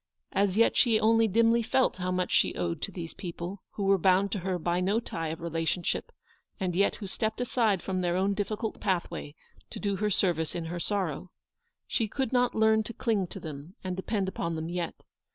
[0.31, 3.99] As yet she only dimly felt how much she owed to these people, who were
[3.99, 6.09] bound to her by no tie of re lationship,
[6.59, 9.35] and who yet stepped aside from their own difficult pathway
[9.69, 11.05] to do her service in her LOOKING TO THE FUTURE.
[11.05, 11.31] 189 sorrow.
[11.85, 15.03] She could not learn to cling to them, and depend upon them yet.